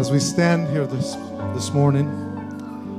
[0.00, 1.14] As we stand here this,
[1.52, 2.08] this morning,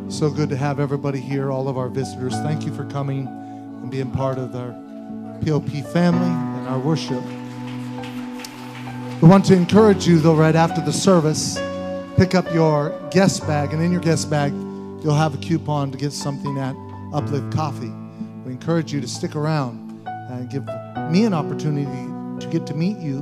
[0.07, 2.35] so good to have everybody here, all of our visitors.
[2.41, 4.69] Thank you for coming and being part of our
[5.43, 7.23] POP family and our worship.
[9.19, 11.57] We want to encourage you, though, right after the service,
[12.17, 15.97] pick up your guest bag, and in your guest bag, you'll have a coupon to
[15.97, 16.75] get something at
[17.15, 17.91] Uplift Coffee.
[18.45, 20.67] We encourage you to stick around and give
[21.09, 23.21] me an opportunity to get to meet you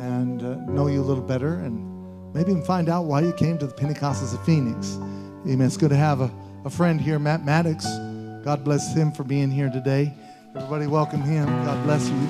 [0.00, 1.99] and uh, know you a little better and
[2.32, 4.96] maybe even find out why you came to the Pentecostals of Phoenix.
[5.46, 5.62] Amen.
[5.62, 6.30] It's good to have a,
[6.64, 7.86] a friend here, Matt Maddox.
[8.44, 10.12] God bless him for being here today.
[10.54, 11.46] Everybody welcome him.
[11.64, 12.28] God bless you.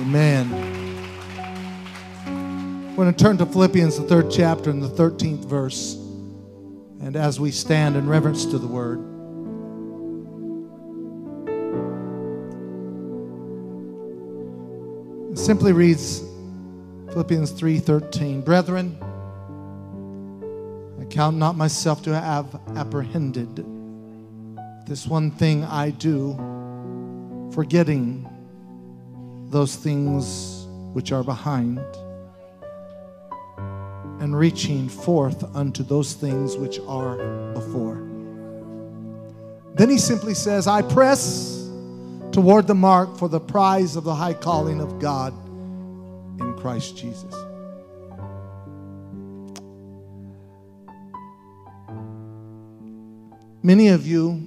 [0.00, 0.50] Amen.
[2.90, 5.94] We're going to turn to Philippians, the third chapter, and the 13th verse.
[7.00, 9.00] And as we stand in reverence to the word,
[15.32, 16.22] it simply reads
[17.14, 18.44] Philippians 3:13.
[18.44, 18.98] Brethren,
[21.00, 23.64] I count not myself to have apprehended.
[24.88, 26.34] This one thing I do,
[27.52, 28.28] forgetting
[29.50, 31.78] those things which are behind
[34.18, 37.18] and reaching forth unto those things which are
[37.54, 38.02] before.
[39.76, 41.70] Then he simply says, I press
[42.32, 45.32] toward the mark for the prize of the high calling of God
[46.40, 47.34] in Christ Jesus.
[53.62, 54.46] Many of you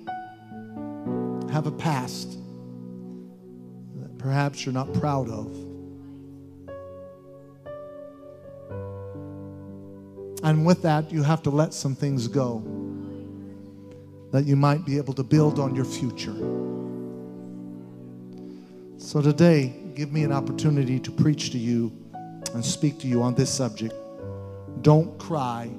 [1.52, 2.38] have a past
[3.96, 5.48] that perhaps you're not proud of.
[10.44, 12.64] And with that, you have to let some things go
[14.32, 16.36] that you might be able to build on your future.
[18.98, 21.92] So today, give me an opportunity to preach to you
[22.54, 23.96] and speak to you on this subject.
[24.84, 25.72] Don't cry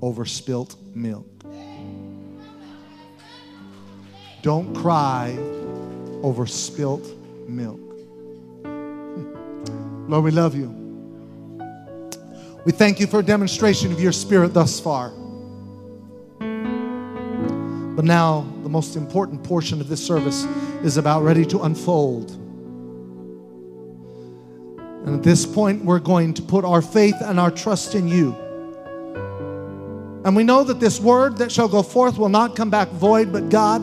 [0.00, 1.26] over spilt milk.
[4.42, 5.36] Don't cry
[6.22, 7.04] over spilt
[7.48, 7.80] milk.
[10.08, 10.68] Lord, we love you.
[12.64, 15.10] We thank you for a demonstration of your spirit thus far.
[16.38, 20.44] But now, the most important portion of this service
[20.84, 22.45] is about ready to unfold.
[25.06, 28.34] And at this point, we're going to put our faith and our trust in you.
[30.24, 33.32] And we know that this word that shall go forth will not come back void,
[33.32, 33.82] but God,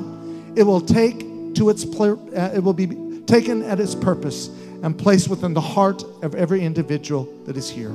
[0.57, 1.21] it will take
[1.55, 4.49] to its uh, it will be taken at its purpose
[4.83, 7.93] and placed within the heart of every individual that is here.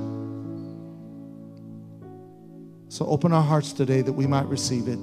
[2.88, 4.98] So open our hearts today that we might receive it.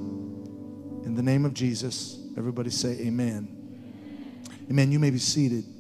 [1.06, 3.48] In the name of Jesus, everybody say amen.
[4.68, 4.92] Amen.
[4.92, 5.75] You may be seated.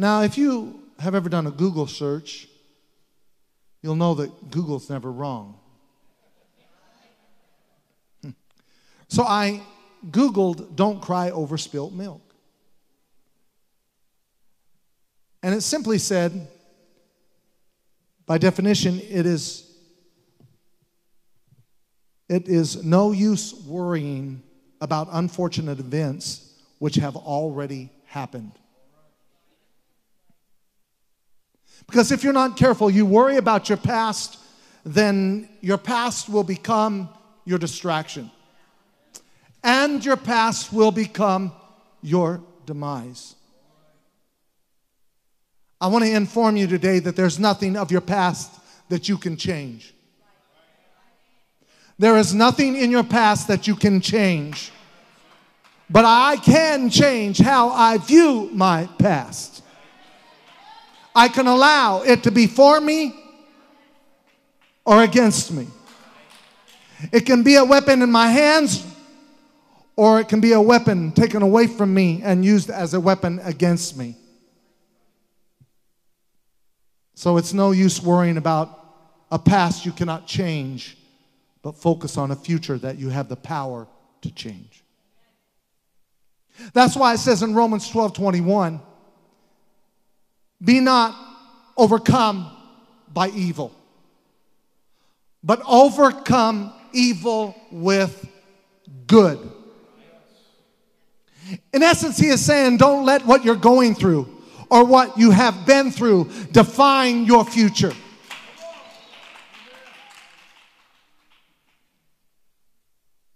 [0.00, 2.48] Now, if you have ever done a Google search,
[3.82, 5.58] you'll know that Google's never wrong.
[9.08, 9.60] So I
[10.10, 12.22] Googled, don't cry over spilt milk.
[15.42, 16.48] And it simply said,
[18.24, 19.70] by definition, it is,
[22.30, 24.42] it is no use worrying
[24.80, 28.52] about unfortunate events which have already happened.
[31.90, 34.38] Because if you're not careful, you worry about your past,
[34.84, 37.08] then your past will become
[37.44, 38.30] your distraction.
[39.64, 41.50] And your past will become
[42.00, 43.34] your demise.
[45.80, 48.52] I want to inform you today that there's nothing of your past
[48.88, 49.92] that you can change.
[51.98, 54.70] There is nothing in your past that you can change.
[55.90, 59.49] But I can change how I view my past.
[61.14, 63.14] I can allow it to be for me
[64.84, 65.66] or against me.
[67.12, 68.86] It can be a weapon in my hands
[69.96, 73.40] or it can be a weapon taken away from me and used as a weapon
[73.42, 74.16] against me.
[77.14, 78.78] So it's no use worrying about
[79.30, 80.96] a past you cannot change,
[81.62, 83.86] but focus on a future that you have the power
[84.22, 84.82] to change.
[86.72, 88.80] That's why it says in Romans 12 21,
[90.62, 91.16] be not
[91.76, 92.50] overcome
[93.12, 93.72] by evil,
[95.42, 98.28] but overcome evil with
[99.06, 99.38] good.
[101.72, 104.28] In essence, he is saying, don't let what you're going through
[104.70, 107.92] or what you have been through define your future.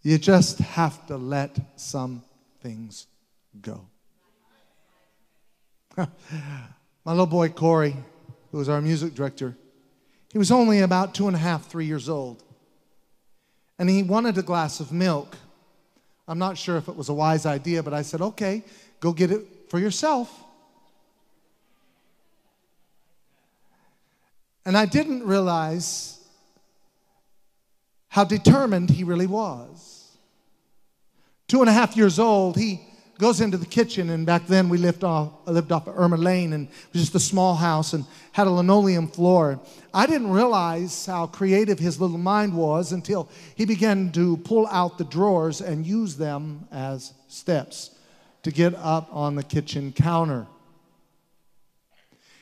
[0.02, 2.22] You just have to let some
[2.60, 3.06] things
[3.60, 3.86] go.
[7.04, 7.96] My little boy Corey,
[8.50, 9.56] who was our music director,
[10.30, 12.42] he was only about two and a half, three years old.
[13.78, 15.36] And he wanted a glass of milk.
[16.26, 18.64] I'm not sure if it was a wise idea, but I said, okay,
[19.00, 20.32] go get it for yourself.
[24.64, 26.18] And I didn't realize
[28.08, 30.16] how determined he really was.
[31.48, 32.80] Two and a half years old, he
[33.18, 36.52] goes into the kitchen, and back then we lived off, lived off of Irma Lane,
[36.52, 39.60] and it was just a small house and had a linoleum floor.
[39.92, 44.98] I didn't realize how creative his little mind was until he began to pull out
[44.98, 47.96] the drawers and use them as steps
[48.42, 50.46] to get up on the kitchen counter.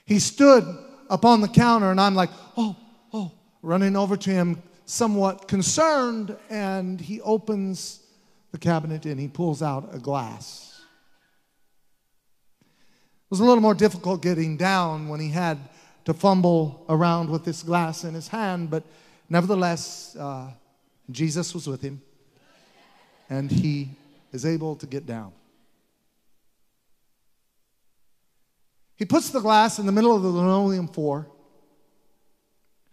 [0.04, 0.64] He stood
[1.08, 2.76] up on the counter, and I'm like, oh,
[3.12, 3.32] oh,
[3.62, 8.01] running over to him, somewhat concerned, and he opens
[8.52, 10.80] the cabinet and he pulls out a glass.
[12.60, 15.58] It was a little more difficult getting down when he had
[16.04, 18.84] to fumble around with this glass in his hand, but
[19.28, 20.50] nevertheless, uh,
[21.10, 22.02] Jesus was with him
[23.30, 23.88] and he
[24.32, 25.32] is able to get down.
[28.96, 31.26] He puts the glass in the middle of the linoleum floor,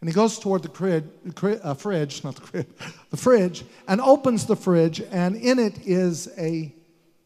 [0.01, 2.67] and he goes toward the uh, fridge, not the crib,
[3.09, 6.73] the fridge, and opens the fridge, and in it is a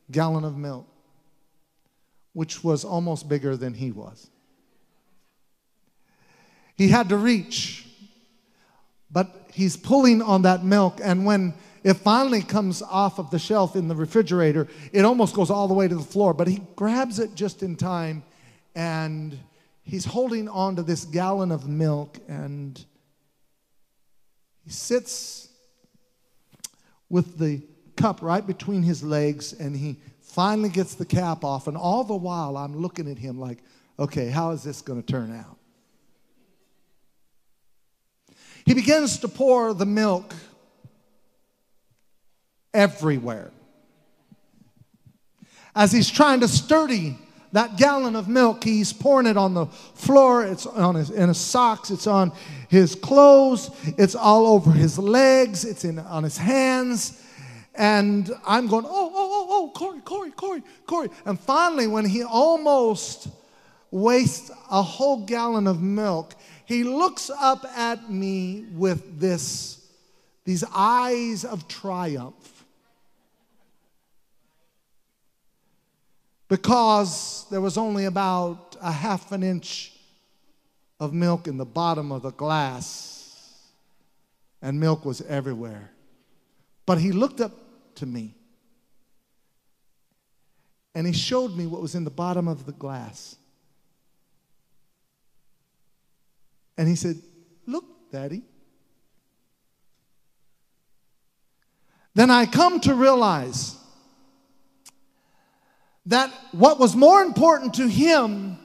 [0.10, 0.88] gallon of milk,
[2.34, 4.30] which was almost bigger than he was.
[6.76, 7.88] He had to reach,
[9.12, 11.54] but he's pulling on that milk, and when
[11.84, 15.74] it finally comes off of the shelf in the refrigerator, it almost goes all the
[15.76, 18.24] way to the floor, but he grabs it just in time
[18.74, 19.38] and
[19.84, 22.84] he's holding on to this gallon of milk and
[24.64, 25.50] he sits
[27.10, 27.62] with the
[27.96, 31.68] cup right between his legs and he finally gets the cap off.
[31.68, 33.60] And all the while i'm looking at him like
[34.00, 35.58] okay how is this going to turn out?
[38.66, 40.34] He begins to pour the milk
[42.74, 43.52] everywhere.
[45.76, 47.18] As he's trying to sturdy
[47.54, 51.38] that gallon of milk, he's pouring it on the floor, it's on his, in his
[51.38, 52.32] socks, it's on
[52.68, 57.24] his clothes, it's all over his legs, it's in, on his hands.
[57.76, 61.10] And I'm going, oh, oh, oh, oh, Corey, Corey, Corey, Corey.
[61.26, 63.28] And finally, when he almost
[63.92, 66.36] wastes a whole gallon of milk,
[66.66, 69.88] he looks up at me with this,
[70.44, 72.53] these eyes of triumph.
[76.54, 79.92] Because there was only about a half an inch
[81.00, 83.72] of milk in the bottom of the glass,
[84.62, 85.90] and milk was everywhere.
[86.86, 87.54] But he looked up
[87.96, 88.36] to me
[90.94, 93.36] and he showed me what was in the bottom of the glass.
[96.78, 97.16] And he said,
[97.66, 98.44] Look, Daddy.
[102.14, 103.76] Then I come to realize
[106.06, 108.58] that what was more important to him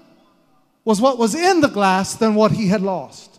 [0.85, 3.39] was what was in the glass than what he had lost.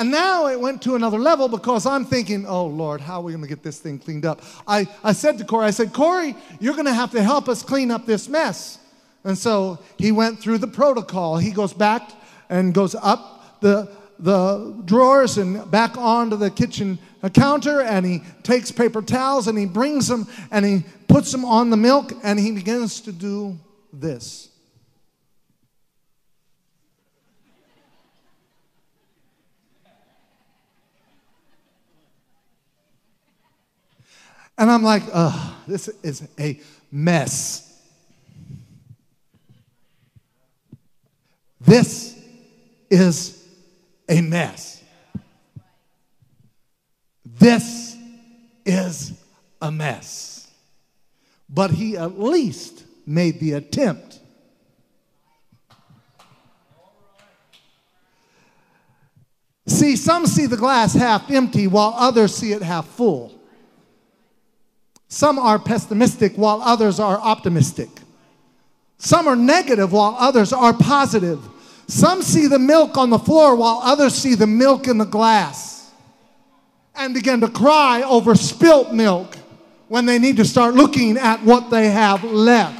[0.00, 3.32] And now it went to another level because I'm thinking, oh Lord, how are we
[3.32, 4.40] going to get this thing cleaned up?
[4.66, 7.62] I, I said to Corey, I said, Corey, you're going to have to help us
[7.62, 8.78] clean up this mess.
[9.24, 11.36] And so he went through the protocol.
[11.36, 12.10] He goes back
[12.48, 13.90] and goes up the,
[14.20, 16.98] the drawers and back onto the kitchen
[17.32, 21.70] counter and he takes paper towels and he brings them and he puts them on
[21.70, 23.58] the milk and he begins to do
[23.92, 24.48] this.
[34.56, 36.60] And I'm like, oh, this is a
[36.92, 37.66] mess.
[41.62, 42.22] This
[42.90, 43.39] is
[44.10, 44.82] a mess.
[47.24, 47.96] This
[48.66, 49.12] is
[49.62, 50.48] a mess.
[51.48, 54.18] But he at least made the attempt.
[59.66, 63.32] See, some see the glass half empty while others see it half full.
[65.08, 67.88] Some are pessimistic while others are optimistic.
[68.98, 71.40] Some are negative while others are positive.
[71.90, 75.90] Some see the milk on the floor while others see the milk in the glass
[76.94, 79.36] and begin to cry over spilt milk
[79.88, 82.78] when they need to start looking at what they have left.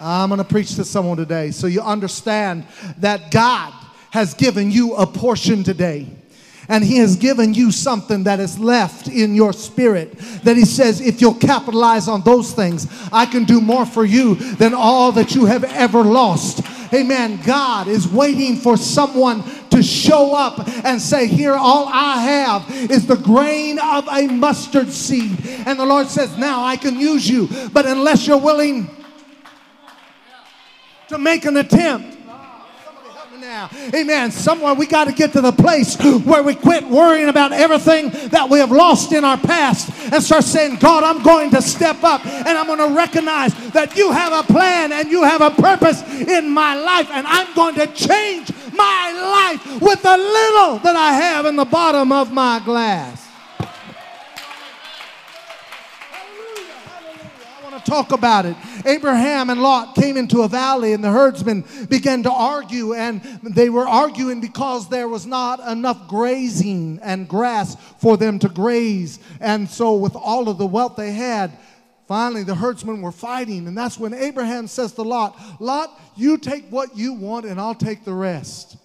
[0.00, 3.74] I'm going to preach to someone today so you understand that God
[4.10, 6.08] has given you a portion today.
[6.68, 10.18] And He has given you something that is left in your spirit.
[10.44, 14.34] That He says, if you'll capitalize on those things, I can do more for you
[14.34, 16.62] than all that you have ever lost.
[16.92, 17.40] Amen.
[17.44, 23.06] God is waiting for someone to show up and say, Here, all I have is
[23.06, 25.38] the grain of a mustard seed.
[25.66, 27.48] And the Lord says, Now I can use you.
[27.72, 28.90] But unless you're willing
[31.08, 32.11] to make an attempt,
[33.52, 33.68] now.
[33.94, 34.30] Amen.
[34.30, 35.94] Somewhere we got to get to the place
[36.24, 40.44] where we quit worrying about everything that we have lost in our past and start
[40.44, 44.32] saying, God, I'm going to step up and I'm going to recognize that you have
[44.32, 48.50] a plan and you have a purpose in my life and I'm going to change
[48.72, 53.21] my life with the little that I have in the bottom of my glass.
[57.84, 58.56] Talk about it.
[58.84, 63.68] Abraham and Lot came into a valley, and the herdsmen began to argue, and they
[63.68, 69.18] were arguing because there was not enough grazing and grass for them to graze.
[69.40, 71.52] And so, with all of the wealth they had,
[72.08, 73.66] finally the herdsmen were fighting.
[73.66, 77.74] And that's when Abraham says to Lot, Lot, you take what you want, and I'll
[77.74, 78.76] take the rest.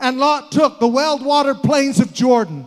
[0.00, 2.66] And Lot took the well watered plains of Jordan.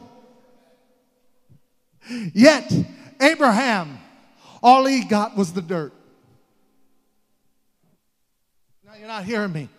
[2.33, 2.71] Yet
[3.23, 3.99] Abraham,
[4.61, 5.93] all he got was the dirt.
[8.85, 9.69] Now you're not hearing me.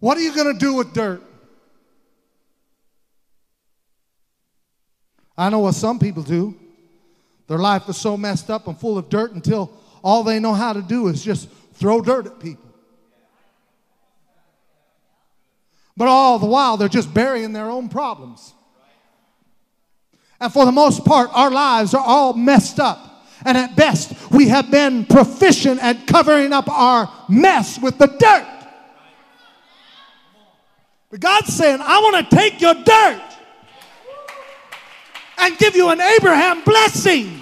[0.00, 1.22] What are you going to do with dirt?
[5.36, 6.58] I know what some people do.
[7.46, 9.70] Their life is so messed up and full of dirt until
[10.02, 12.64] all they know how to do is just throw dirt at people.
[15.94, 18.54] But all the while, they're just burying their own problems.
[20.42, 23.24] And for the most part, our lives are all messed up.
[23.44, 28.48] And at best, we have been proficient at covering up our mess with the dirt.
[31.12, 33.22] But God's saying, I want to take your dirt
[35.38, 37.38] and give you an Abraham blessing.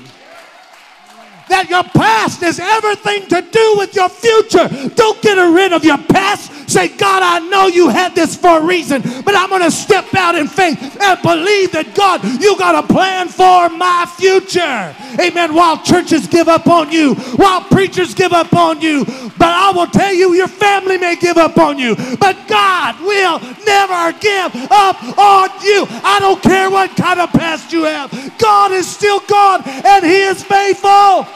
[1.48, 4.68] That your past is everything to do with your future.
[4.94, 6.59] Don't get rid of your past.
[6.70, 10.14] Say, God, I know you had this for a reason, but I'm going to step
[10.14, 14.94] out in faith and believe that, God, you got a plan for my future.
[15.18, 15.52] Amen.
[15.52, 19.04] While churches give up on you, while preachers give up on you,
[19.36, 23.40] but I will tell you, your family may give up on you, but God will
[23.66, 25.86] never give up on you.
[26.06, 28.12] I don't care what kind of past you have.
[28.38, 31.26] God is still God and He is faithful.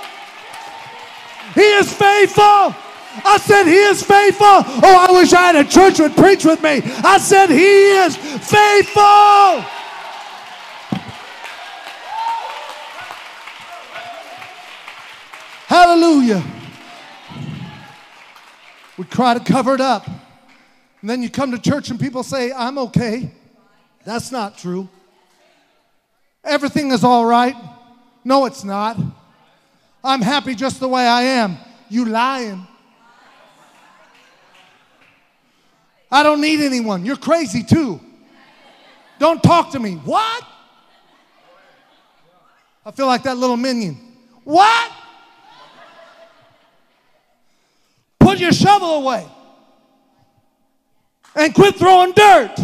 [1.54, 2.83] He is faithful.
[3.24, 4.46] I said, He is faithful.
[4.46, 6.80] Oh, I wish I had a church would preach with me.
[7.04, 9.64] I said, He is faithful.
[15.66, 16.44] Hallelujah.
[18.96, 20.06] We try to cover it up.
[21.00, 23.30] And then you come to church and people say, I'm okay.
[24.04, 24.88] That's not true.
[26.44, 27.56] Everything is all right.
[28.24, 28.98] No, it's not.
[30.02, 31.56] I'm happy just the way I am.
[31.88, 32.66] You lying.
[36.14, 37.04] I don't need anyone.
[37.04, 37.98] You're crazy too.
[39.18, 39.94] Don't talk to me.
[39.96, 40.44] What?
[42.86, 43.98] I feel like that little minion.
[44.44, 44.92] What?
[48.20, 49.26] Put your shovel away
[51.34, 52.60] and quit throwing dirt.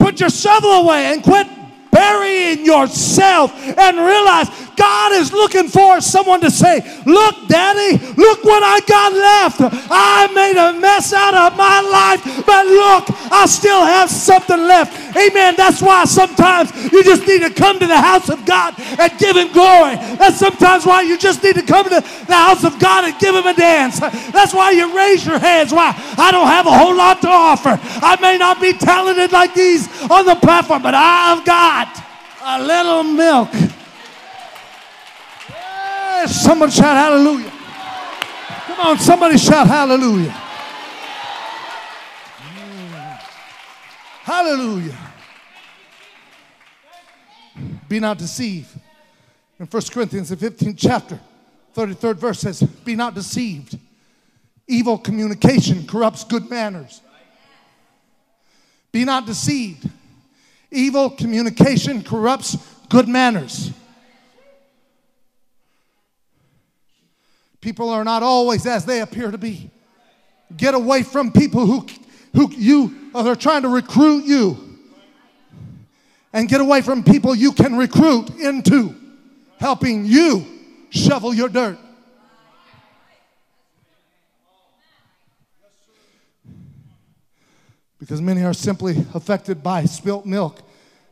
[0.00, 1.46] Put your shovel away and quit
[1.92, 4.48] burying yourself and realize
[4.78, 9.58] God is looking for someone to say, Look, Daddy, look what I got left.
[9.90, 15.16] I made a mess out of my life, but look, I still have something left.
[15.16, 15.54] Amen.
[15.56, 19.36] That's why sometimes you just need to come to the house of God and give
[19.36, 19.96] Him glory.
[20.16, 23.34] That's sometimes why you just need to come to the house of God and give
[23.34, 23.98] Him a dance.
[23.98, 25.72] That's why you raise your hands.
[25.72, 25.92] Why?
[26.16, 27.80] I don't have a whole lot to offer.
[27.82, 32.04] I may not be talented like these on the platform, but I've got
[32.44, 33.50] a little milk
[36.26, 37.52] Somebody shout hallelujah.
[38.66, 40.30] Come on, somebody shout hallelujah.
[44.22, 44.96] Hallelujah.
[47.88, 48.68] Be not deceived.
[49.58, 51.18] In 1 Corinthians, the 15th chapter,
[51.74, 53.78] 33rd verse says, Be not deceived.
[54.66, 57.00] Evil communication corrupts good manners.
[58.92, 59.88] Be not deceived.
[60.70, 62.56] Evil communication corrupts
[62.88, 63.72] good manners.
[67.60, 69.70] People are not always as they appear to be.
[70.56, 71.86] Get away from people who,
[72.34, 74.56] who you uh, are trying to recruit you.
[76.32, 78.94] And get away from people you can recruit into
[79.58, 80.46] helping you
[80.90, 81.78] shovel your dirt.
[87.98, 90.60] Because many are simply affected by spilt milk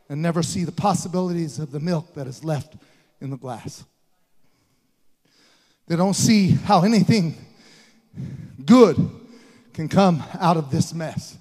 [0.09, 2.75] and never see the possibilities of the milk that is left
[3.21, 3.85] in the glass.
[5.87, 7.37] They don't see how anything
[8.65, 8.97] good
[9.73, 11.37] can come out of this mess.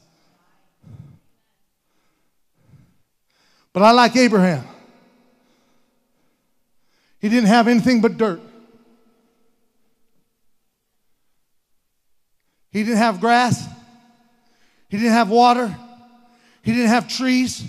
[3.73, 4.65] But I like Abraham.
[7.19, 8.39] He didn't have anything but dirt.
[12.69, 13.65] He didn't have grass.
[14.89, 15.75] He didn't have water.
[16.61, 17.63] He didn't have trees.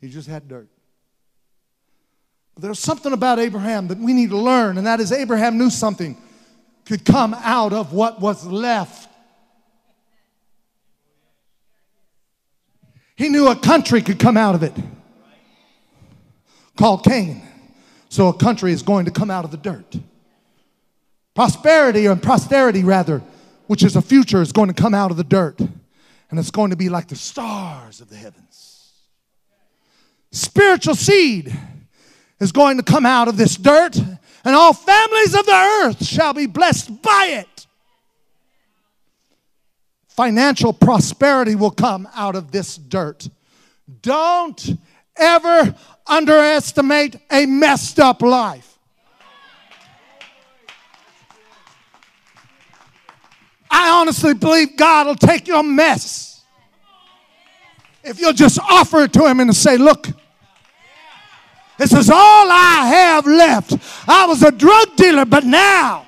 [0.00, 0.71] He just had dirt.
[2.58, 6.16] There's something about Abraham that we need to learn, and that is Abraham knew something
[6.84, 9.08] could come out of what was left.
[13.16, 14.74] He knew a country could come out of it
[16.76, 17.42] called Cain.
[18.08, 19.96] So a country is going to come out of the dirt.
[21.34, 23.22] Prosperity, or posterity rather,
[23.66, 25.60] which is a future, is going to come out of the dirt.
[25.60, 28.92] And it's going to be like the stars of the heavens.
[30.30, 31.56] Spiritual seed
[32.42, 35.52] is going to come out of this dirt, and all families of the
[35.84, 37.66] earth shall be blessed by it.
[40.08, 43.28] Financial prosperity will come out of this dirt.
[44.02, 44.76] Don't
[45.16, 45.74] ever
[46.06, 48.76] underestimate a messed up life.
[53.70, 56.42] I honestly believe God will take your mess
[58.04, 60.08] if you'll just offer it to Him and say, Look,
[61.78, 63.76] this is all I have left.
[64.08, 66.06] I was a drug dealer, but now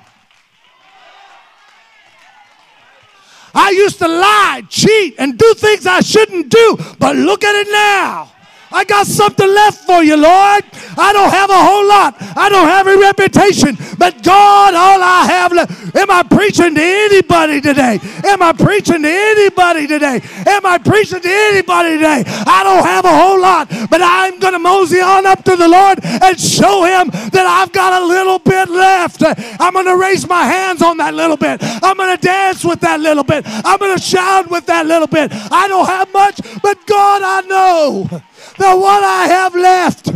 [3.55, 7.71] I used to lie, cheat, and do things I shouldn't do, but look at it
[7.71, 8.31] now.
[8.75, 10.65] I got something left for you, Lord.
[10.97, 12.15] I don't have a whole lot.
[12.35, 15.95] I don't have a reputation, but God, all I have left.
[15.95, 17.99] Am I preaching to anybody today?
[18.25, 20.19] Am I preaching to anybody today?
[20.45, 22.23] Am I preaching to anybody today?
[22.27, 25.69] I don't have a whole lot, but I'm going to mosey on up to the
[25.69, 29.23] Lord and show him that I've got a little bit left.
[29.23, 31.59] I'm going to raise my hands on that little bit.
[31.63, 33.45] I'm going to dance with that little bit.
[33.47, 35.31] I'm going to shout with that little bit.
[35.31, 38.21] I don't have much, but God, I know
[38.57, 40.11] the what I have left.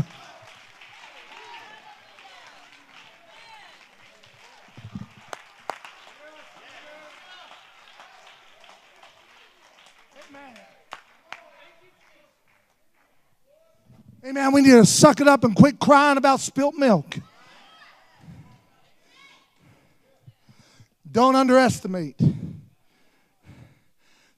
[14.25, 14.51] Amen.
[14.51, 17.17] We need to suck it up and quit crying about spilt milk.
[21.11, 22.19] Don't underestimate.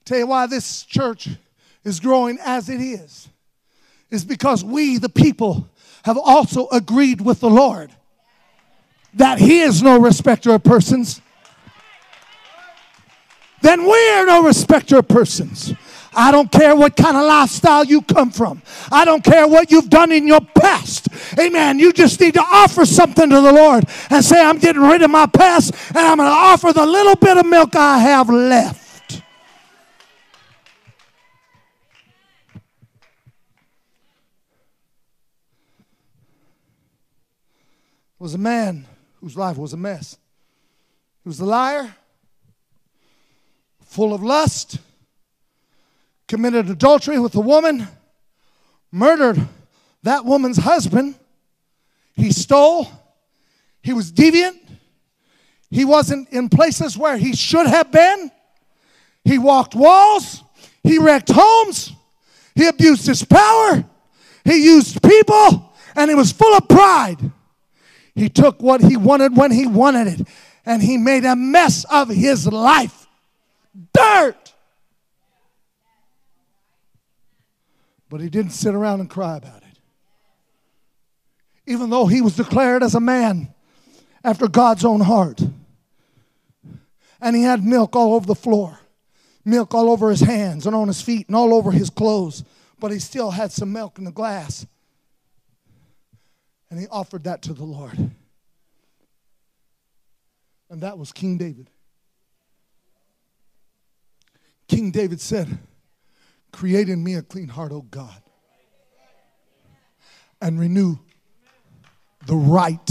[0.04, 1.28] Tell you why this church
[1.84, 3.28] is growing as it is
[4.12, 5.68] is because we, the people,
[6.04, 7.90] have also agreed with the Lord
[9.14, 11.20] that He is no respecter of persons.
[13.62, 15.72] Then we are no respecter of persons.
[16.14, 18.60] I don't care what kind of lifestyle you come from.
[18.90, 21.08] I don't care what you've done in your past.
[21.38, 21.78] Amen.
[21.78, 25.10] You just need to offer something to the Lord and say, I'm getting rid of
[25.10, 28.81] my past and I'm going to offer the little bit of milk I have left.
[38.22, 38.86] Was a man
[39.20, 40.16] whose life was a mess.
[41.24, 41.92] He was a liar,
[43.84, 44.78] full of lust,
[46.28, 47.88] committed adultery with a woman,
[48.92, 49.44] murdered
[50.04, 51.16] that woman's husband.
[52.14, 52.86] He stole,
[53.82, 54.60] he was deviant,
[55.68, 58.30] he wasn't in places where he should have been.
[59.24, 60.44] He walked walls,
[60.84, 61.92] he wrecked homes,
[62.54, 63.84] he abused his power,
[64.44, 67.32] he used people, and he was full of pride.
[68.14, 70.28] He took what he wanted when he wanted it,
[70.66, 73.06] and he made a mess of his life.
[73.92, 74.52] Dirt.
[78.10, 79.78] But he didn't sit around and cry about it.
[81.66, 83.54] Even though he was declared as a man
[84.22, 85.40] after God's own heart.
[87.20, 88.80] And he had milk all over the floor,
[89.44, 92.44] milk all over his hands and on his feet and all over his clothes.
[92.78, 94.66] But he still had some milk in the glass.
[96.72, 97.98] And he offered that to the Lord.
[100.70, 101.68] And that was King David.
[104.68, 105.58] King David said,
[106.50, 108.22] Create in me a clean heart, O God,
[110.40, 110.96] and renew
[112.26, 112.90] the right,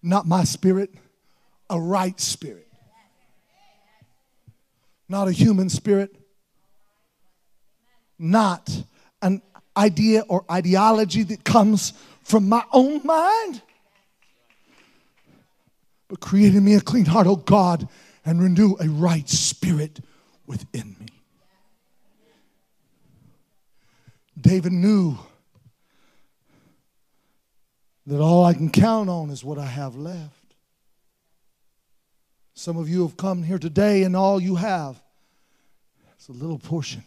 [0.00, 0.94] not my spirit,
[1.68, 2.68] a right spirit.
[5.08, 6.14] Not a human spirit,
[8.20, 8.70] not
[9.20, 9.42] an
[9.76, 11.92] idea or ideology that comes
[12.26, 13.62] from my own mind,
[16.08, 17.88] but create in me a clean heart, O oh God,
[18.24, 20.00] and renew a right spirit
[20.44, 21.06] within me.
[24.38, 25.16] David knew
[28.08, 30.56] that all I can count on is what I have left.
[32.54, 35.00] Some of you have come here today, and all you have
[36.18, 37.04] is a little portion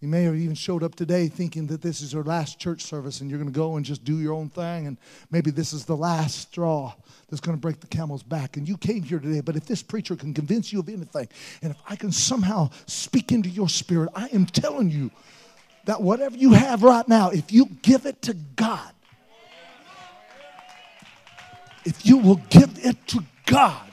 [0.00, 3.20] you may have even showed up today thinking that this is your last church service
[3.20, 4.96] and you're going to go and just do your own thing, and
[5.30, 6.94] maybe this is the last straw
[7.28, 8.56] that's going to break the camel's back.
[8.56, 11.28] And you came here today, but if this preacher can convince you of anything,
[11.60, 15.10] and if I can somehow speak into your spirit, I am telling you
[15.84, 18.92] that whatever you have right now, if you give it to God,
[21.84, 23.89] if you will give it to God,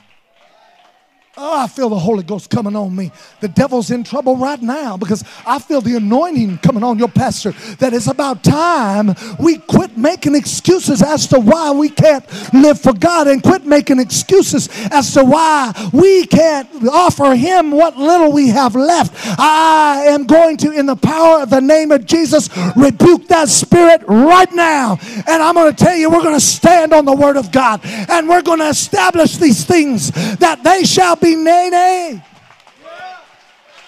[1.40, 3.12] Oh, I feel the Holy Ghost coming on me.
[3.38, 7.52] The devil's in trouble right now because I feel the anointing coming on your pastor.
[7.78, 12.92] That it's about time we quit making excuses as to why we can't live for
[12.92, 18.48] God and quit making excuses as to why we can't offer Him what little we
[18.48, 19.14] have left.
[19.38, 24.02] I am going to, in the power of the name of Jesus, rebuke that spirit
[24.08, 24.98] right now.
[25.28, 27.80] And I'm going to tell you, we're going to stand on the Word of God
[27.84, 32.24] and we're going to establish these things that they shall be nay, nay.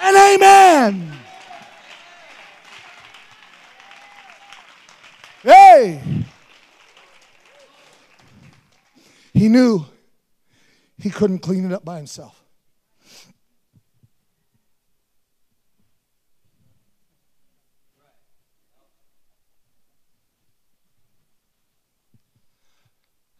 [0.01, 1.13] And amen.
[5.43, 6.03] Hey.
[9.33, 9.87] He knew
[10.99, 12.37] he couldn't clean it up by himself.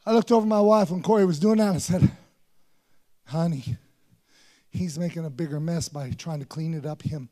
[0.07, 2.11] I looked over my wife when Corey was doing that and I said,
[3.27, 3.77] Honey,
[4.71, 7.29] he's making a bigger mess by trying to clean it up him.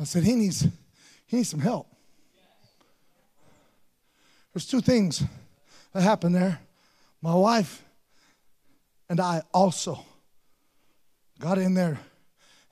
[0.00, 0.66] I said, he needs,
[1.26, 1.88] he needs some help.
[4.54, 5.24] There's two things
[5.92, 6.60] that happened there.
[7.20, 7.84] My wife
[9.08, 10.04] and I also
[11.40, 11.98] got in there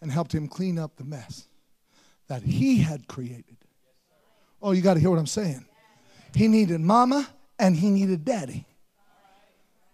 [0.01, 1.49] and helped him clean up the mess
[2.29, 3.57] that he had created.
[4.63, 5.65] Oh, you got to hear what I'm saying.
[6.35, 8.65] He needed mama and he needed daddy.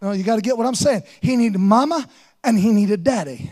[0.01, 1.05] No, you got to get what I'm saying.
[1.21, 2.09] He needed mama
[2.43, 3.51] and he needed daddy.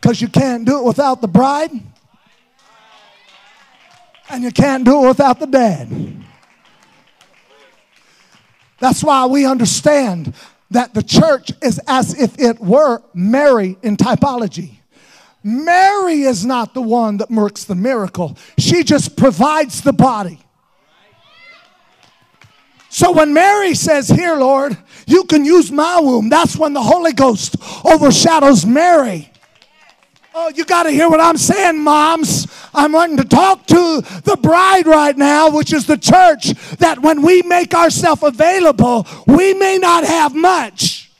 [0.00, 1.72] Because you can't do it without the bride,
[4.30, 5.88] and you can't do it without the dad.
[8.78, 10.34] That's why we understand
[10.70, 14.76] that the church is as if it were Mary in typology.
[15.42, 20.38] Mary is not the one that works the miracle, she just provides the body.
[22.90, 27.12] So when Mary says, Here, Lord, you can use my womb, that's when the Holy
[27.12, 29.30] Ghost overshadows Mary.
[30.34, 32.46] Oh, you got to hear what I'm saying, moms.
[32.72, 37.22] I'm wanting to talk to the bride right now, which is the church, that when
[37.22, 41.10] we make ourselves available, we may not have much.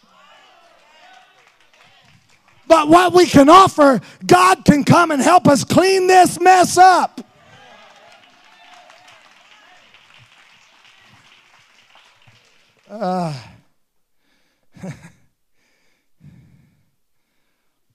[2.69, 7.21] But what we can offer, God can come and help us clean this mess up.
[12.89, 13.35] Uh,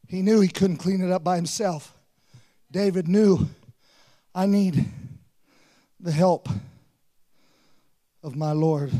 [0.07, 1.97] he knew he couldn't clean it up by himself.
[2.69, 3.47] David knew
[4.35, 4.85] I need
[5.99, 6.47] the help
[8.21, 8.91] of my Lord.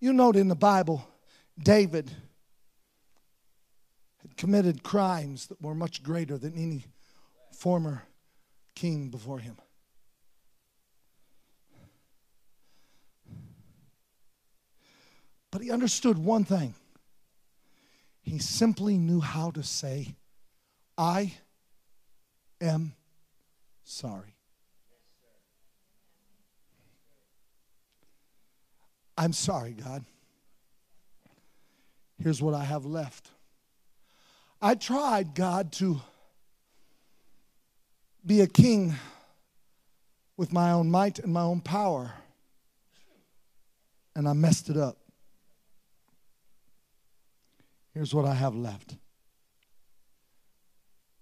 [0.00, 1.06] You note in the Bible,
[1.58, 2.10] David
[4.22, 6.86] had committed crimes that were much greater than any
[7.52, 8.04] former
[8.74, 9.56] king before him.
[15.54, 16.74] But he understood one thing.
[18.22, 20.16] He simply knew how to say,
[20.98, 21.34] I
[22.60, 22.94] am
[23.84, 24.34] sorry.
[29.16, 30.04] I'm sorry, God.
[32.20, 33.30] Here's what I have left.
[34.60, 36.00] I tried, God, to
[38.26, 38.96] be a king
[40.36, 42.12] with my own might and my own power,
[44.16, 44.98] and I messed it up.
[47.94, 48.96] Here's what I have left.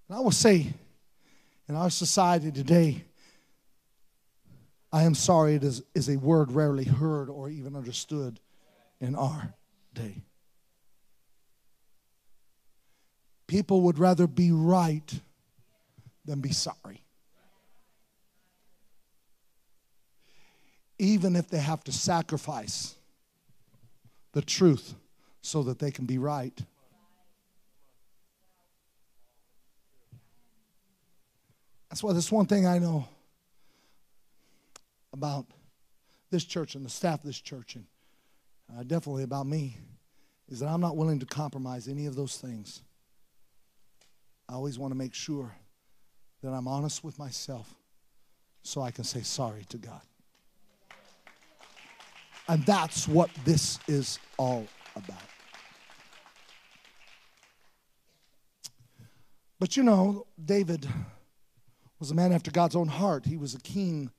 [0.08, 0.72] And I will say,
[1.68, 3.04] in our society today,
[4.90, 8.40] I am sorry it is, is a word rarely heard or even understood
[9.00, 9.54] in our
[9.94, 10.22] day.
[13.46, 15.20] People would rather be right
[16.24, 17.04] than be sorry.
[20.98, 22.94] Even if they have to sacrifice
[24.32, 24.94] the truth
[25.42, 26.58] so that they can be right.
[31.90, 33.06] That's why there's one thing I know
[35.12, 35.44] about
[36.30, 37.84] this church and the staff of this church, and
[38.74, 39.76] uh, definitely about me,
[40.48, 42.80] is that I'm not willing to compromise any of those things.
[44.48, 45.54] I always want to make sure
[46.42, 47.74] that I'm honest with myself
[48.62, 50.00] so I can say sorry to God.
[52.48, 55.31] And that's what this is all about.
[59.62, 60.88] But you know, David
[62.00, 63.24] was a man after God's own heart.
[63.24, 64.10] He was a king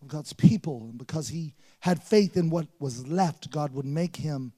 [0.00, 0.88] of God's people.
[0.88, 4.54] And because he had faith in what was left, God would make him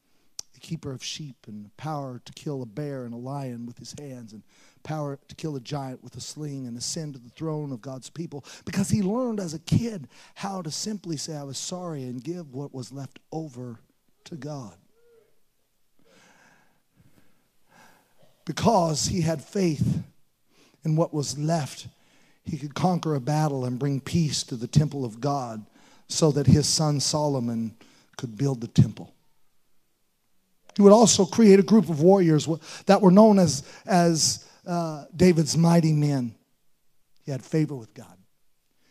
[0.55, 3.93] a keeper of sheep and power to kill a bear and a lion with his
[3.99, 4.45] hands and
[4.85, 8.09] power to kill a giant with a sling and ascend to the throne of God's
[8.09, 8.45] people.
[8.65, 12.55] Because he learned as a kid how to simply say, I was sorry and give
[12.55, 13.81] what was left over
[14.27, 14.77] to God.
[18.45, 20.03] Because he had faith
[20.85, 21.89] in what was left,
[22.45, 25.65] he could conquer a battle and bring peace to the temple of God
[26.09, 27.75] so that his son Solomon
[28.17, 29.13] could build the temple.
[30.77, 32.49] He would also create a group of warriors
[32.87, 36.35] that were known as, as uh, David's mighty men.
[37.25, 38.19] He had favor with God,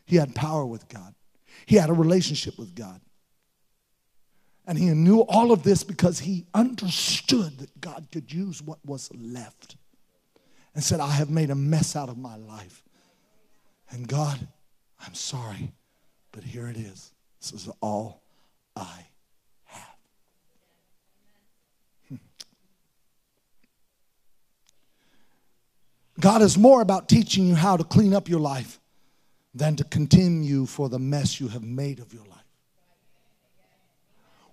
[0.05, 1.13] he had power with God,
[1.65, 2.99] he had a relationship with God.
[4.65, 9.09] And he knew all of this because he understood that God could use what was
[9.13, 9.75] left.
[10.73, 12.83] And said, I have made a mess out of my life.
[13.91, 14.47] And God,
[15.05, 15.71] I'm sorry,
[16.31, 17.11] but here it is.
[17.41, 18.23] This is all
[18.75, 19.05] I
[19.65, 19.95] have.
[22.07, 22.15] Hmm.
[26.19, 28.79] God is more about teaching you how to clean up your life
[29.53, 32.33] than to continue for the mess you have made of your life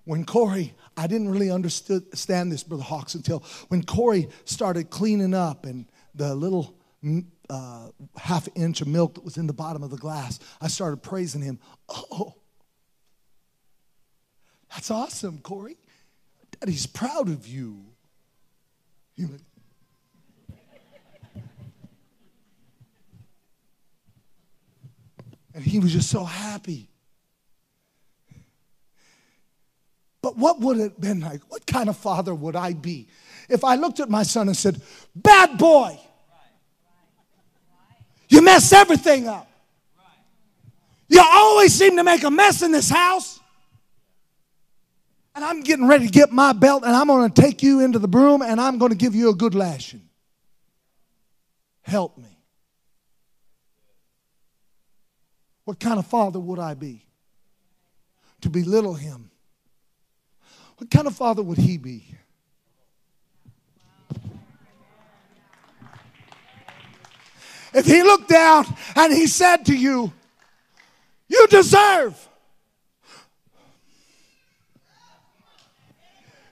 [0.05, 5.65] when Corey, I didn't really understand this, Brother Hawks, until when Corey started cleaning up
[5.65, 5.85] and
[6.15, 9.97] the little mm, uh, half inch of milk that was in the bottom of the
[9.97, 11.59] glass, I started praising him.
[11.89, 12.35] Oh,
[14.71, 15.77] that's awesome, Corey.
[16.59, 17.85] Daddy's proud of you.
[19.13, 19.43] He went,
[25.53, 26.90] and he was just so happy.
[30.31, 31.41] But what would it have been like?
[31.49, 33.09] What kind of father would I be
[33.49, 34.81] if I looked at my son and said,
[35.13, 35.99] Bad boy,
[38.29, 39.49] you mess everything up.
[41.09, 43.41] You always seem to make a mess in this house.
[45.35, 47.99] And I'm getting ready to get my belt and I'm going to take you into
[47.99, 50.07] the broom and I'm going to give you a good lashing.
[51.81, 52.37] Help me.
[55.65, 57.05] What kind of father would I be?
[58.41, 59.30] To belittle him
[60.81, 62.03] what kind of father would he be?
[67.71, 68.65] If he looked down
[68.95, 70.11] and he said to you,
[71.27, 72.27] You deserve.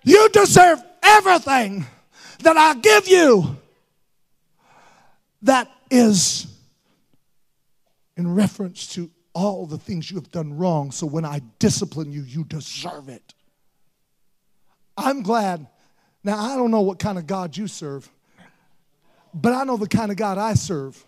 [0.04, 1.88] You deserve everything
[2.44, 3.58] that I give you
[5.42, 6.46] that is
[8.16, 10.92] in reference to all the things you have done wrong.
[10.92, 13.34] So when I discipline you, you deserve it.
[15.00, 15.68] I'm glad.
[16.24, 18.10] Now, I don't know what kind of God you serve,
[19.34, 21.06] but I know the kind of God I serve.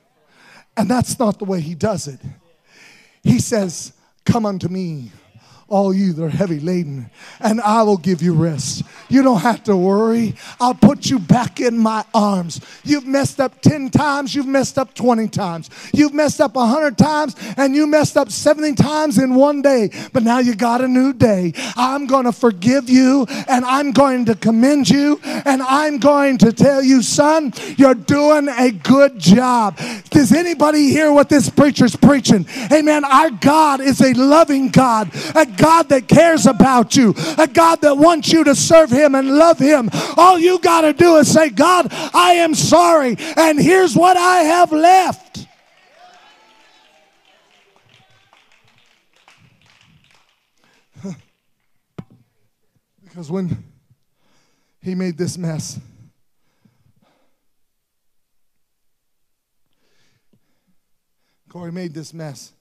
[0.78, 2.20] And that's not the way He does it.
[3.24, 3.94] He says,
[4.26, 5.12] Come unto me,
[5.72, 8.84] all you that are heavy laden, and I will give you rest.
[9.10, 10.36] You don't have to worry.
[10.60, 12.60] I'll put you back in my arms.
[12.84, 15.70] You've messed up 10 times, you've messed up 20 times.
[15.94, 19.90] You've messed up 100 times, and you messed up 70 times in one day.
[20.12, 21.54] But now you got a new day.
[21.78, 26.52] I'm going to forgive you, and I'm going to commend you, and I'm going to
[26.52, 29.78] tell you, son, you're doing a good job.
[30.10, 32.46] Does anybody hear what this preacher's preaching?
[32.72, 33.06] Amen.
[33.06, 37.98] Our God is a loving God, a God that cares about you, a God that
[37.98, 39.90] wants you to serve Him and love Him.
[40.18, 44.40] All you got to do is say, God, I am sorry, and here's what I
[44.40, 45.48] have left.
[53.04, 53.66] Because when
[54.82, 55.78] he made this mess,
[61.50, 62.54] Corey made this mess.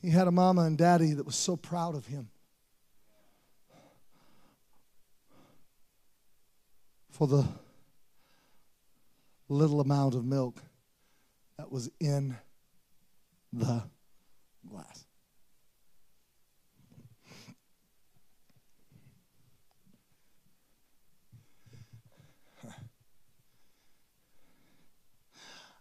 [0.00, 2.30] He had a mama and daddy that was so proud of him.
[7.10, 7.46] For the
[9.48, 10.62] little amount of milk
[11.58, 12.36] that was in
[13.52, 13.82] the
[14.66, 15.04] glass.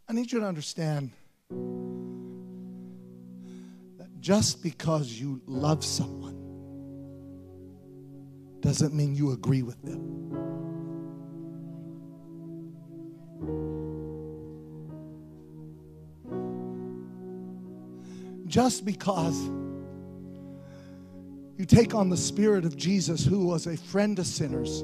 [0.09, 1.11] I need you to understand
[4.19, 6.35] just because you love someone
[8.59, 10.17] doesn't mean you agree with them.
[18.45, 19.39] Just because
[21.57, 24.81] you take on the spirit of Jesus, who was a friend to sinners,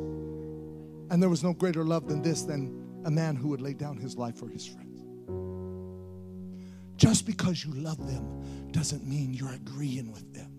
[1.10, 3.98] and there was no greater love than this, than a man who would lay down
[3.98, 4.85] his life for his friends.
[6.97, 10.51] Just because you love them doesn't mean you're agreeing with them.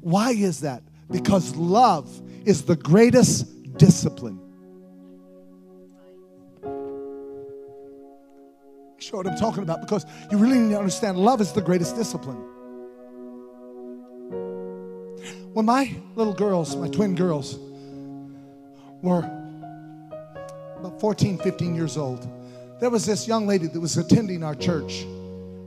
[0.00, 0.82] Why is that?
[1.10, 2.10] Because love
[2.44, 4.38] is the greatest discipline.
[8.98, 11.96] Show what I'm talking about because you really need to understand love is the greatest
[11.96, 12.38] discipline.
[15.52, 17.58] When my little girls, my twin girls,
[19.02, 19.28] were
[20.78, 22.26] about 14, 15 years old,
[22.82, 25.06] there was this young lady that was attending our church.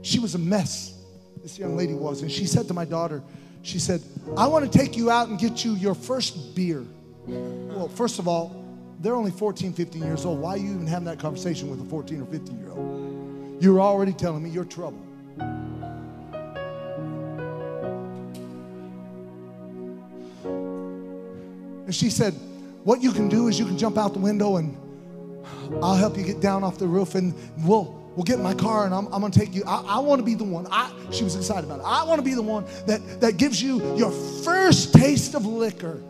[0.02, 1.02] She was a mess,
[1.42, 2.20] this young lady was.
[2.20, 3.22] And she said to my daughter,
[3.62, 4.02] she said,
[4.36, 6.84] I want to take you out and get you your first beer.
[7.26, 8.62] Well, first of all,
[9.00, 10.40] they're only 14, 15 years old.
[10.40, 13.62] Why are you even having that conversation with a 14 or 15 year old?
[13.62, 15.02] You're already telling me you're trouble.
[21.86, 22.34] And she said,
[22.84, 24.76] What you can do is you can jump out the window and
[25.82, 28.86] I'll help you get down off the roof and we'll we'll get in my car
[28.86, 29.62] and I'm, I'm gonna take you.
[29.66, 30.66] I, I want to be the one.
[30.70, 31.84] I, she was excited about it.
[31.86, 36.00] I want to be the one that, that gives you your first taste of liquor.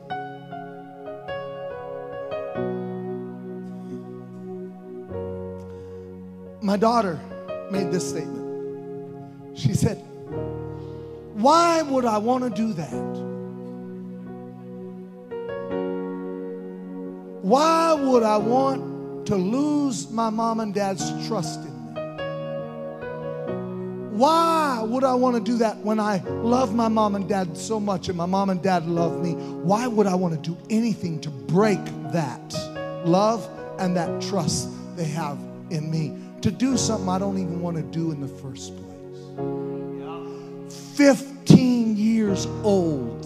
[6.63, 7.21] My daughter
[7.71, 8.47] made this statement.
[9.59, 9.99] She said,
[11.35, 13.27] Why would I want to do that?
[17.43, 18.96] Why would I want
[19.27, 22.01] to lose my mom and dad's trust in me?
[24.17, 27.79] Why would I want to do that when I love my mom and dad so
[27.79, 29.33] much and my mom and dad love me?
[29.33, 32.55] Why would I want to do anything to break that
[33.05, 33.47] love
[33.79, 35.39] and that trust they have
[35.71, 36.17] in me?
[36.43, 38.85] To do something I don't even want to do in the first place.
[40.97, 43.25] 15 years old,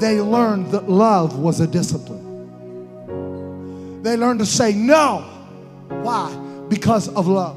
[0.00, 2.25] they learned that love was a discipline.
[4.06, 5.22] They learn to say no.
[5.88, 6.32] Why?
[6.68, 7.56] Because of love.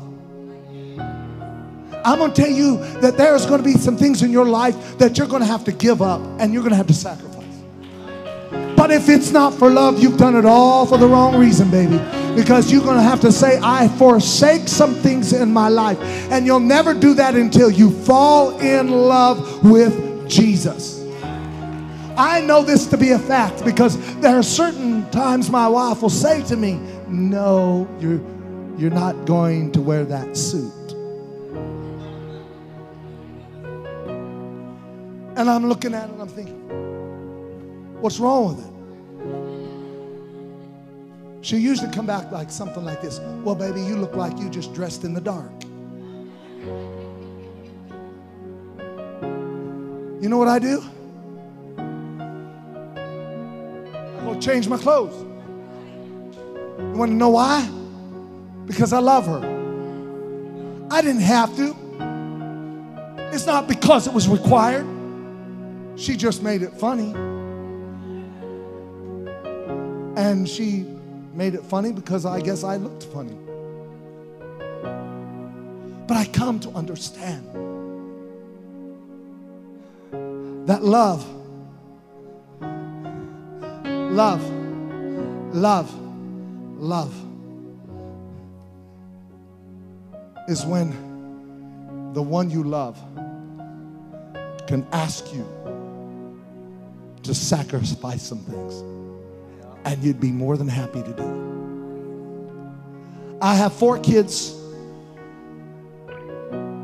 [2.04, 4.98] I'm going to tell you that there's going to be some things in your life
[4.98, 7.46] that you're going to have to give up and you're going to have to sacrifice.
[8.76, 12.00] But if it's not for love, you've done it all for the wrong reason, baby.
[12.36, 16.00] Because you're going to have to say, I forsake some things in my life.
[16.32, 20.99] And you'll never do that until you fall in love with Jesus.
[22.20, 26.10] I know this to be a fact because there are certain times my wife will
[26.10, 26.74] say to me,
[27.08, 28.20] No, you're,
[28.78, 30.74] you're not going to wear that suit.
[35.38, 36.60] And I'm looking at it and I'm thinking,
[38.02, 38.72] What's wrong with it?
[41.46, 44.74] She'll usually come back like something like this Well, baby, you look like you just
[44.74, 45.54] dressed in the dark.
[50.22, 50.84] You know what I do?
[54.36, 55.26] Change my clothes.
[56.80, 57.68] You want to know why?
[58.66, 60.88] Because I love her.
[60.92, 61.76] I didn't have to.
[63.32, 64.88] It's not because it was required.
[65.96, 67.14] She just made it funny.
[70.16, 70.86] And she
[71.34, 73.38] made it funny because I guess I looked funny.
[76.08, 77.46] But I come to understand
[80.68, 81.26] that love
[84.10, 84.44] Love,
[85.54, 85.94] love,
[86.80, 87.14] love
[90.48, 90.90] is when
[92.14, 92.98] the one you love
[94.68, 95.48] can ask you
[97.22, 98.82] to sacrifice some things,
[99.86, 101.50] and you'd be more than happy to do it.
[103.42, 104.56] I have four kids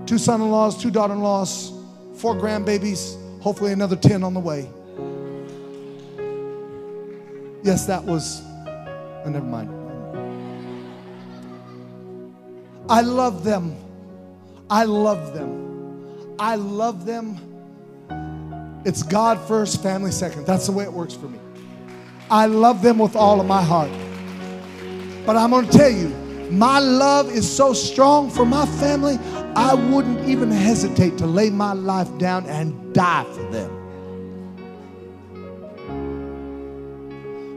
[0.05, 1.71] two son in laws, two daughter in laws,
[2.15, 4.69] four grandbabies, hopefully another 10 on the way.
[7.65, 8.43] Yes, that was.
[8.45, 9.71] Oh, never mind.
[12.87, 13.75] I love them.
[14.69, 16.35] I love them.
[16.37, 18.83] I love them.
[18.85, 20.45] It's God first, family second.
[20.45, 21.39] That's the way it works for me.
[22.29, 23.89] I love them with all of my heart.
[25.25, 26.09] But I'm going to tell you,
[26.51, 29.17] my love is so strong for my family,
[29.55, 33.74] I wouldn't even hesitate to lay my life down and die for them.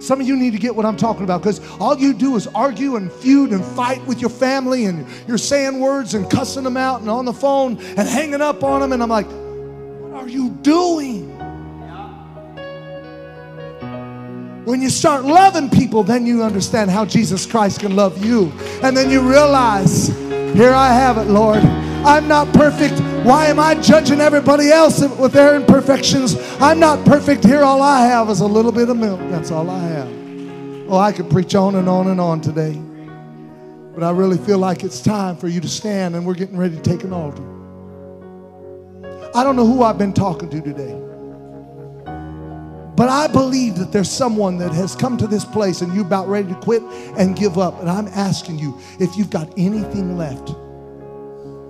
[0.09, 2.46] Some of you need to get what I'm talking about because all you do is
[2.54, 6.78] argue and feud and fight with your family, and you're saying words and cussing them
[6.78, 8.94] out and on the phone and hanging up on them.
[8.94, 11.28] And I'm like, what are you doing?
[14.64, 18.50] When you start loving people, then you understand how Jesus Christ can love you.
[18.82, 20.09] And then you realize,
[20.54, 21.59] here I have it, Lord.
[21.59, 22.98] I'm not perfect.
[23.29, 26.35] Why am I judging everybody else with their imperfections?
[26.62, 27.45] I'm not perfect.
[27.45, 29.20] Here, all I have is a little bit of milk.
[29.29, 30.09] That's all I have.
[30.89, 32.72] Oh, I could preach on and on and on today.
[33.95, 36.76] But I really feel like it's time for you to stand and we're getting ready
[36.76, 37.43] to take an altar.
[39.35, 40.99] I don't know who I've been talking to today.
[42.97, 46.29] But I believe that there's someone that has come to this place and you're about
[46.29, 46.83] ready to quit
[47.18, 47.79] and give up.
[47.81, 50.55] And I'm asking you if you've got anything left,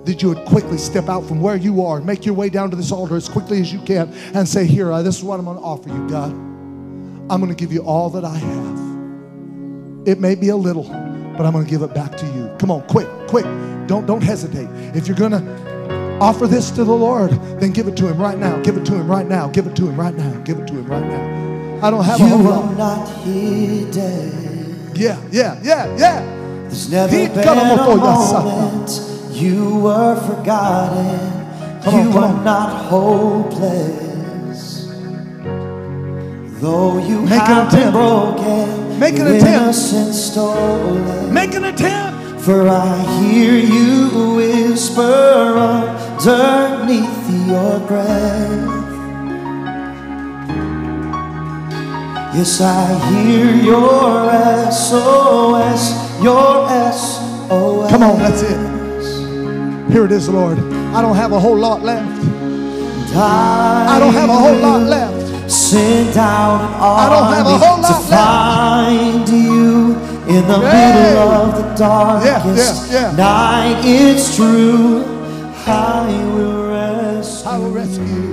[0.09, 2.75] that you would quickly step out from where you are, make your way down to
[2.75, 5.57] this altar as quickly as you can, and say, Here, this is what I'm going
[5.57, 6.31] to offer you, God.
[7.31, 10.07] I'm going to give you all that I have.
[10.07, 12.53] It may be a little, but I'm going to give it back to you.
[12.57, 13.45] Come on, quick, quick.
[13.87, 14.67] Don't, don't hesitate.
[14.95, 17.29] If you're going to offer this to the Lord,
[17.59, 18.59] then give it to Him right now.
[18.63, 19.47] Give it to Him right now.
[19.49, 20.31] Give it to Him right now.
[20.41, 21.85] Give it to Him right now.
[21.85, 22.77] I don't have you a whole lot.
[22.77, 24.91] not hidden.
[24.95, 26.21] Yeah, yeah, yeah, yeah.
[26.63, 29.08] There's never He been a moment
[29.39, 31.29] you were forgotten.
[31.83, 32.43] Come on, you come are on.
[32.43, 34.61] not hopeless.
[36.61, 39.75] Though you Make an have been broken, Make an attempt.
[40.15, 41.33] stolen.
[41.33, 42.41] Make an attempt.
[42.41, 45.55] For I hear you whisper
[46.19, 48.67] underneath your breath.
[52.35, 54.29] Yes, I hear your
[54.71, 55.83] SOS,
[56.21, 57.89] your SOS.
[57.91, 58.78] Come on, that's it.
[59.91, 60.59] Here it is, Lord.
[60.93, 62.21] I don't have a whole lot left.
[63.15, 65.51] I, don't have a whole lot left.
[65.51, 68.09] Send out an I don't have a whole to lot left.
[68.09, 69.95] find you
[70.27, 70.93] in the Hey.
[70.93, 73.15] middle of the darkest yeah, yeah.
[73.17, 73.81] night.
[73.83, 75.03] It's true,
[75.65, 77.49] I will rescue.
[77.49, 78.28] I will rescue